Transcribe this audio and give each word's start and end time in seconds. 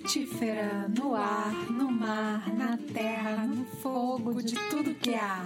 frutífera 0.00 0.88
no 0.88 1.14
ar, 1.14 1.70
no 1.70 1.90
mar, 1.90 2.52
na 2.54 2.76
terra, 2.76 3.46
no 3.46 3.64
fogo, 3.64 4.42
de 4.42 4.54
tudo 4.70 4.94
que 4.94 5.14
há. 5.14 5.44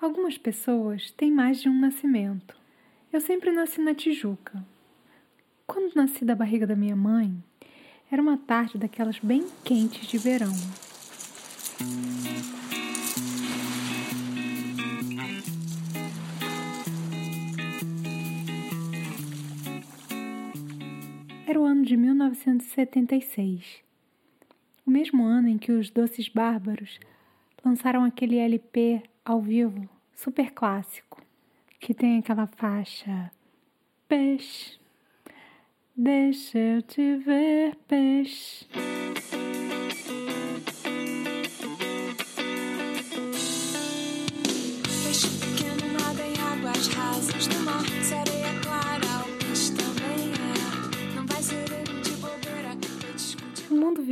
Algumas 0.00 0.38
pessoas 0.38 1.10
têm 1.10 1.32
mais 1.32 1.60
de 1.60 1.68
um 1.68 1.78
nascimento. 1.78 2.54
Eu 3.12 3.20
sempre 3.20 3.50
nasci 3.50 3.80
na 3.80 3.94
Tijuca. 3.94 4.64
Quando 5.66 5.94
nasci 5.94 6.24
da 6.24 6.34
barriga 6.34 6.66
da 6.66 6.76
minha 6.76 6.96
mãe, 6.96 7.36
era 8.10 8.22
uma 8.22 8.38
tarde 8.38 8.78
daquelas 8.78 9.18
bem 9.18 9.44
quentes 9.64 10.06
de 10.06 10.18
verão. 10.18 10.52
Era 21.56 21.62
o 21.62 21.64
ano 21.64 21.86
de 21.86 21.96
1976, 21.96 23.82
o 24.86 24.90
mesmo 24.90 25.24
ano 25.24 25.48
em 25.48 25.56
que 25.56 25.72
os 25.72 25.88
Doces 25.88 26.28
Bárbaros 26.28 27.00
lançaram 27.64 28.04
aquele 28.04 28.36
LP 28.36 29.02
ao 29.24 29.40
vivo 29.40 29.88
super 30.14 30.50
clássico, 30.50 31.22
que 31.80 31.94
tem 31.94 32.18
aquela 32.18 32.46
faixa 32.46 33.32
Peixe, 34.06 34.78
deixa 35.96 36.58
eu 36.58 36.82
te 36.82 37.16
ver, 37.16 37.74
peixe. 37.88 38.66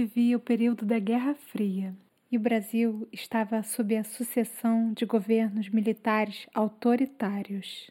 Vivia 0.05 0.36
o 0.36 0.41
período 0.41 0.84
da 0.84 0.98
Guerra 0.98 1.34
Fria 1.34 1.94
e 2.30 2.36
o 2.36 2.41
Brasil 2.41 3.08
estava 3.10 3.62
sob 3.62 3.97
a 3.97 4.05
sucessão 4.05 4.92
de 4.92 5.06
governos 5.06 5.70
militares 5.70 6.46
autoritários. 6.52 7.91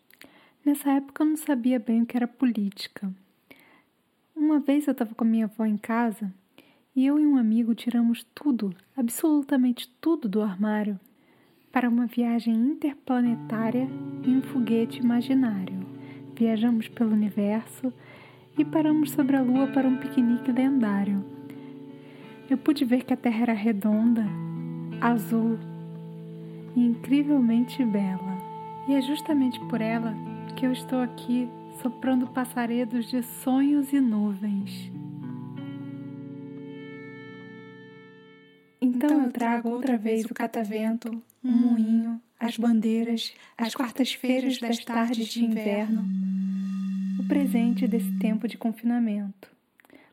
Nessa 0.63 0.91
época 0.91 1.23
eu 1.23 1.27
não 1.29 1.37
sabia 1.37 1.79
bem 1.79 2.03
o 2.03 2.05
que 2.05 2.15
era 2.15 2.27
política. 2.27 3.11
Uma 4.35 4.59
vez 4.59 4.85
eu 4.85 4.91
estava 4.91 5.15
com 5.15 5.23
a 5.23 5.27
minha 5.27 5.45
avó 5.45 5.65
em 5.65 5.75
casa 5.75 6.31
e 6.95 7.03
eu 7.03 7.19
e 7.19 7.25
um 7.25 7.35
amigo 7.35 7.73
tiramos 7.73 8.23
tudo, 8.35 8.75
absolutamente 8.95 9.89
tudo 9.99 10.29
do 10.29 10.43
armário 10.43 10.99
para 11.71 11.89
uma 11.89 12.05
viagem 12.05 12.53
interplanetária 12.53 13.89
em 14.23 14.37
um 14.37 14.41
foguete 14.43 14.99
imaginário. 14.99 15.83
Viajamos 16.35 16.87
pelo 16.87 17.11
universo 17.11 17.91
e 18.55 18.63
paramos 18.63 19.09
sobre 19.09 19.35
a 19.35 19.41
Lua 19.41 19.65
para 19.65 19.87
um 19.87 19.97
piquenique 19.97 20.51
lendário. 20.51 21.42
Eu 22.49 22.57
pude 22.57 22.83
ver 22.85 23.03
que 23.03 23.13
a 23.13 23.17
Terra 23.17 23.43
era 23.43 23.53
redonda, 23.53 24.25
azul 24.99 25.57
e 26.75 26.85
incrivelmente 26.85 27.83
bela. 27.85 28.33
E 28.87 28.95
é 28.95 29.01
justamente 29.01 29.59
por 29.67 29.81
ela 29.81 30.13
que 30.55 30.65
eu 30.65 30.71
estou 30.71 31.01
aqui 31.01 31.47
soprando 31.81 32.27
passaredos 32.27 33.09
de 33.09 33.23
sonhos 33.23 33.91
e 33.93 33.99
nuvens. 33.99 34.91
Então 38.81 39.23
eu 39.23 39.31
trago 39.31 39.69
outra 39.69 39.97
vez 39.97 40.25
o 40.25 40.33
catavento, 40.33 41.09
um 41.43 41.51
moinho, 41.51 42.21
as 42.39 42.57
bandeiras, 42.57 43.33
as 43.57 43.73
quartas-feiras 43.73 44.59
das 44.59 44.79
tardes 44.79 45.27
de 45.29 45.43
inverno, 45.43 46.05
o 47.17 47.23
presente 47.25 47.87
desse 47.87 48.11
tempo 48.19 48.47
de 48.47 48.57
confinamento, 48.57 49.49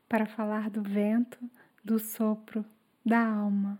para 0.07 0.25
falar 0.25 0.69
do 0.69 0.81
vento, 0.81 1.37
do 1.83 1.97
sopro, 1.97 2.63
da 3.05 3.19
alma. 3.19 3.79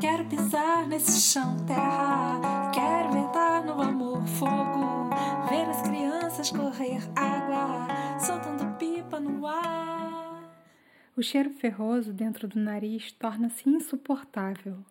Quero 0.00 0.26
pisar 0.26 0.86
nesse 0.86 1.20
chão 1.20 1.56
terra, 1.64 2.70
quero 2.74 3.12
ventar 3.12 3.64
no 3.64 3.80
amor 3.80 4.26
fogo, 4.26 5.08
ver 5.48 5.68
as 5.70 5.82
crianças 5.82 6.50
correr 6.50 7.00
água, 7.16 7.88
soltando 8.20 8.76
pipa 8.76 9.18
no 9.18 9.46
ar. 9.46 10.42
O 11.16 11.22
cheiro 11.22 11.50
ferroso 11.50 12.12
dentro 12.12 12.46
do 12.46 12.58
nariz 12.58 13.12
torna-se 13.12 13.68
insuportável. 13.68 14.84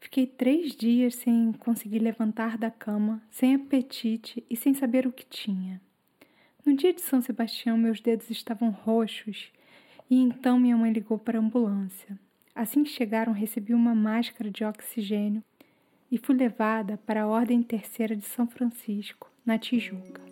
Fiquei 0.00 0.26
três 0.26 0.74
dias 0.74 1.16
sem 1.16 1.52
conseguir 1.52 1.98
levantar 1.98 2.56
da 2.56 2.70
cama, 2.70 3.22
sem 3.30 3.54
apetite 3.54 4.44
e 4.48 4.56
sem 4.56 4.74
saber 4.74 5.06
o 5.06 5.12
que 5.12 5.26
tinha. 5.26 5.80
No 6.64 6.76
dia 6.76 6.92
de 6.92 7.00
São 7.00 7.20
Sebastião, 7.20 7.76
meus 7.76 8.00
dedos 8.00 8.30
estavam 8.30 8.70
roxos 8.70 9.50
e 10.10 10.20
então 10.20 10.58
minha 10.58 10.76
mãe 10.76 10.92
ligou 10.92 11.18
para 11.18 11.38
a 11.38 11.40
ambulância. 11.40 12.18
Assim 12.54 12.82
que 12.82 12.90
chegaram, 12.90 13.32
recebi 13.32 13.72
uma 13.72 13.94
máscara 13.94 14.50
de 14.50 14.64
oxigênio 14.64 15.42
e 16.10 16.18
fui 16.18 16.36
levada 16.36 16.98
para 17.06 17.22
a 17.22 17.26
Ordem 17.26 17.62
Terceira 17.62 18.16
de 18.16 18.24
São 18.24 18.46
Francisco, 18.46 19.30
na 19.44 19.58
Tijuca. 19.58 20.22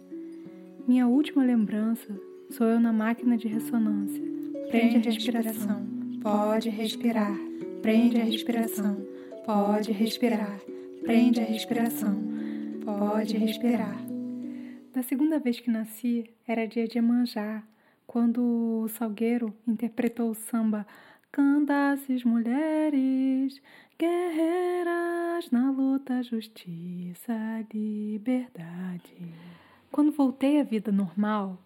Minha 0.87 1.07
última 1.07 1.45
lembrança 1.45 2.09
sou 2.51 2.67
eu 2.67 2.81
na 2.81 2.93
máquina 2.93 3.37
de 3.37 3.49
ressonância. 3.49 4.23
Prende 4.69 4.97
a 4.97 5.01
respiração. 5.01 5.87
Pode 6.21 6.69
respirar. 6.69 7.37
Prende 7.83 8.21
a 8.21 8.25
respiração. 8.25 9.06
Pode 9.47 9.93
respirar. 9.93 10.59
Prende 11.05 11.41
a 11.41 11.45
respiração. 11.45 12.21
Pode 12.85 13.37
respirar. 13.37 13.97
Da 14.93 15.05
segunda 15.05 15.39
vez 15.39 15.61
que 15.61 15.71
nasci, 15.71 16.29
era 16.49 16.67
dia 16.67 16.89
de 16.89 16.99
Emanjá, 16.99 17.63
quando 18.09 18.83
o 18.83 18.89
Salgueiro 18.89 19.55
interpretou 19.65 20.31
o 20.31 20.35
samba 20.35 20.85
Candaces 21.31 22.25
mulheres, 22.25 23.63
guerreiras 23.97 25.49
na 25.53 25.71
luta, 25.71 26.25
justiça, 26.25 27.33
liberdade. 27.73 29.15
Quando 29.93 30.11
voltei 30.11 30.61
à 30.61 30.65
vida 30.65 30.91
normal, 30.91 31.63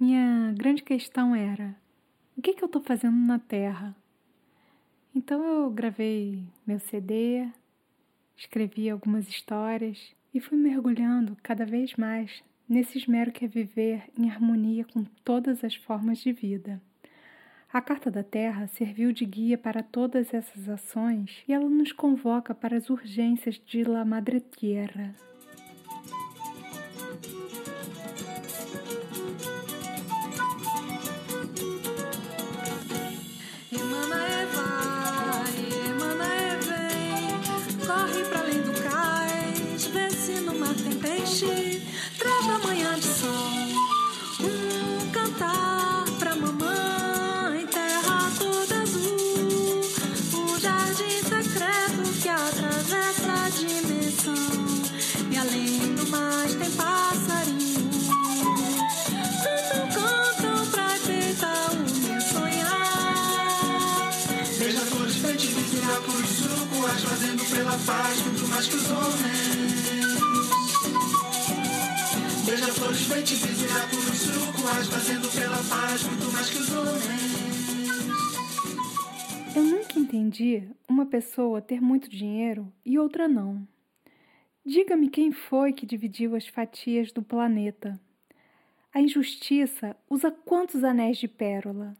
minha 0.00 0.52
grande 0.56 0.82
questão 0.82 1.32
era: 1.32 1.76
o 2.36 2.42
que, 2.42 2.54
que 2.54 2.64
eu 2.64 2.66
estou 2.66 2.82
fazendo 2.82 3.16
na 3.16 3.38
Terra? 3.38 3.94
Então 5.14 5.44
eu 5.44 5.70
gravei 5.70 6.44
meu 6.66 6.78
CD, 6.78 7.48
escrevi 8.36 8.88
algumas 8.88 9.28
histórias 9.28 10.14
e 10.32 10.40
fui 10.40 10.56
mergulhando 10.56 11.36
cada 11.42 11.66
vez 11.66 11.94
mais 11.96 12.42
nesse 12.68 12.98
esmero 12.98 13.32
que 13.32 13.44
é 13.44 13.48
viver 13.48 14.04
em 14.16 14.30
harmonia 14.30 14.84
com 14.84 15.02
todas 15.24 15.64
as 15.64 15.74
formas 15.74 16.18
de 16.18 16.32
vida. 16.32 16.80
A 17.72 17.80
Carta 17.80 18.10
da 18.10 18.22
Terra 18.22 18.68
serviu 18.68 19.12
de 19.12 19.24
guia 19.24 19.58
para 19.58 19.82
todas 19.82 20.32
essas 20.32 20.68
ações 20.68 21.42
e 21.46 21.52
ela 21.52 21.68
nos 21.68 21.92
convoca 21.92 22.54
para 22.54 22.76
as 22.76 22.88
urgências 22.88 23.60
de 23.66 23.82
La 23.82 24.04
Madre 24.04 24.40
Tierra. 24.40 25.14
Pela 67.60 67.76
paz 67.84 68.22
muito 68.22 68.48
mais 68.48 68.66
que 68.66 68.74
os 68.74 68.90
homens 68.90 70.16
Beija-flores, 72.46 73.02
feitiços, 73.02 73.62
irapos, 73.62 73.98
surucuás 74.18 74.86
Fazendo 74.86 75.28
pela 75.30 75.58
paz 75.68 76.04
muito 76.04 76.32
mais 76.32 76.48
que 76.48 76.56
os 76.56 76.70
homens 76.72 78.00
Eu 79.54 79.62
nunca 79.62 79.98
entendi 79.98 80.70
uma 80.88 81.04
pessoa 81.04 81.60
ter 81.60 81.82
muito 81.82 82.08
dinheiro 82.08 82.72
e 82.82 82.98
outra 82.98 83.28
não. 83.28 83.68
Diga-me 84.64 85.10
quem 85.10 85.30
foi 85.30 85.74
que 85.74 85.84
dividiu 85.84 86.34
as 86.34 86.46
fatias 86.46 87.12
do 87.12 87.22
planeta. 87.22 88.00
A 88.90 89.02
injustiça 89.02 89.94
usa 90.08 90.30
quantos 90.30 90.82
anéis 90.82 91.18
de 91.18 91.28
pérola? 91.28 91.94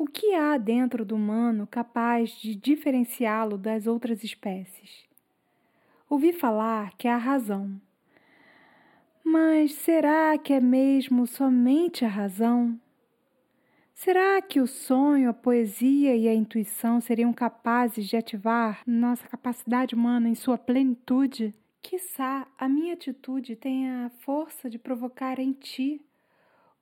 O 0.00 0.06
que 0.06 0.34
há 0.34 0.56
dentro 0.56 1.04
do 1.04 1.14
humano 1.14 1.66
capaz 1.66 2.30
de 2.30 2.54
diferenciá-lo 2.54 3.58
das 3.58 3.86
outras 3.86 4.24
espécies? 4.24 5.06
Ouvi 6.08 6.32
falar 6.32 6.96
que 6.96 7.06
há 7.06 7.18
razão. 7.18 7.78
Mas 9.22 9.74
será 9.74 10.38
que 10.38 10.54
é 10.54 10.58
mesmo 10.58 11.26
somente 11.26 12.02
a 12.02 12.08
razão? 12.08 12.80
Será 13.92 14.40
que 14.40 14.58
o 14.58 14.66
sonho, 14.66 15.28
a 15.28 15.34
poesia 15.34 16.16
e 16.16 16.26
a 16.26 16.34
intuição 16.34 16.98
seriam 16.98 17.30
capazes 17.30 18.08
de 18.08 18.16
ativar 18.16 18.82
nossa 18.86 19.28
capacidade 19.28 19.94
humana 19.94 20.30
em 20.30 20.34
sua 20.34 20.56
plenitude? 20.56 21.54
Quiçá 21.82 22.46
a 22.56 22.66
minha 22.66 22.94
atitude 22.94 23.54
tenha 23.54 24.06
a 24.06 24.08
força 24.08 24.70
de 24.70 24.78
provocar 24.78 25.38
em 25.38 25.52
ti 25.52 26.00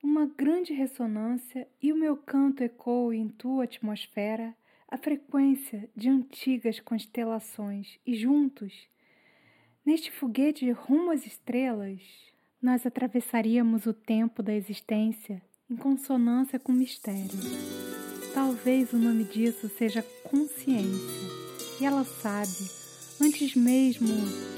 uma 0.01 0.25
grande 0.25 0.73
ressonância 0.73 1.67
e 1.81 1.91
o 1.91 1.97
meu 1.97 2.15
canto 2.15 2.63
ecoe 2.63 3.17
em 3.17 3.27
tua 3.27 3.65
atmosfera 3.65 4.55
a 4.87 4.97
frequência 4.97 5.89
de 5.95 6.09
antigas 6.09 6.79
constelações 6.79 7.99
e 8.05 8.15
juntos, 8.15 8.73
neste 9.85 10.11
foguete 10.11 10.69
rumo 10.71 11.11
às 11.11 11.27
estrelas, 11.27 12.01
nós 12.61 12.85
atravessaríamos 12.85 13.85
o 13.85 13.93
tempo 13.93 14.41
da 14.41 14.53
existência 14.53 15.41
em 15.69 15.75
consonância 15.75 16.59
com 16.59 16.71
o 16.71 16.75
mistério. 16.75 17.39
Talvez 18.33 18.91
o 18.93 18.97
nome 18.97 19.23
disso 19.25 19.69
seja 19.69 20.01
consciência, 20.23 21.29
e 21.79 21.85
ela 21.85 22.03
sabe, 22.03 22.69
antes 23.21 23.55
mesmo 23.55 24.07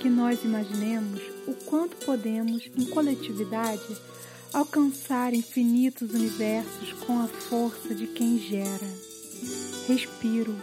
que 0.02 0.10
nós 0.10 0.44
imaginemos, 0.44 1.22
o 1.48 1.54
quanto 1.66 2.06
podemos, 2.06 2.66
em 2.78 2.86
coletividade, 2.86 3.98
alcançar 4.54 5.34
infinitos 5.34 6.12
universos 6.12 6.94
com 7.06 7.20
a 7.20 7.28
força 7.28 7.94
de 7.94 8.08
quem 8.08 8.38
gera. 8.38 8.88
Respiro. 9.88 10.56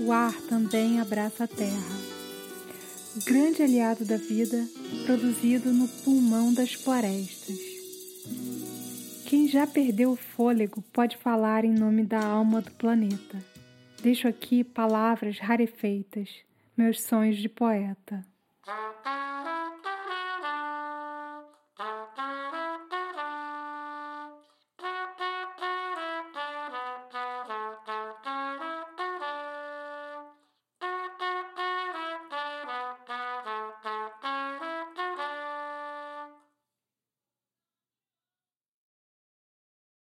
O 0.00 0.12
ar 0.12 0.34
também 0.48 1.00
abraça 1.00 1.44
a 1.44 1.48
terra 1.48 2.10
grande 3.24 3.62
aliado 3.62 4.04
da 4.04 4.16
vida, 4.16 4.68
produzido 5.04 5.72
no 5.72 5.88
pulmão 5.88 6.54
das 6.54 6.74
florestas. 6.74 7.58
Quem 9.26 9.48
já 9.48 9.66
perdeu 9.66 10.12
o 10.12 10.16
fôlego 10.16 10.82
pode 10.92 11.16
falar 11.16 11.64
em 11.64 11.72
nome 11.72 12.04
da 12.04 12.24
alma 12.24 12.60
do 12.60 12.70
planeta. 12.72 13.38
Deixo 14.02 14.28
aqui 14.28 14.62
palavras 14.64 15.38
rarefeitas, 15.38 16.28
meus 16.76 17.02
sonhos 17.02 17.36
de 17.36 17.48
poeta. 17.48 18.24